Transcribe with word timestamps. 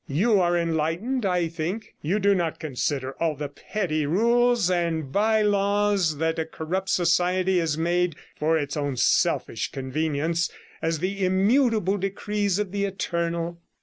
You 0.07 0.39
are 0.41 0.57
enlightened, 0.57 1.27
I 1.27 1.47
think; 1.47 1.93
you 2.01 2.17
do 2.17 2.33
not 2.33 2.57
consider 2.59 3.11
all 3.21 3.35
the 3.35 3.49
petty 3.49 4.07
rules 4.07 4.67
and 4.67 5.11
by 5.11 5.43
laws 5.43 6.17
that 6.17 6.37
132 6.37 6.41
a 6.41 6.57
corrupt 6.65 6.89
society 6.89 7.59
has 7.59 7.77
made 7.77 8.15
for 8.35 8.57
its 8.57 8.75
own 8.75 8.97
selfish 8.97 9.71
convenience 9.71 10.49
as 10.81 10.97
the 10.97 11.23
immutable 11.23 11.99
decrees 11.99 12.57
of 12.57 12.71
the 12.71 12.85
Eternal.' 12.85 13.61